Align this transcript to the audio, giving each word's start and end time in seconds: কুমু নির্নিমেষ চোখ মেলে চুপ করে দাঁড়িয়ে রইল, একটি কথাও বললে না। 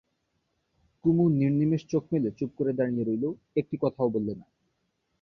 কুমু 1.05 1.25
নির্নিমেষ 1.31 1.81
চোখ 1.89 2.03
মেলে 2.11 2.29
চুপ 2.31 2.51
করে 2.57 2.71
দাঁড়িয়ে 2.73 3.03
রইল, 3.03 3.25
একটি 3.55 3.75
কথাও 3.81 4.07
বললে 4.09 4.33
না। 4.35 4.45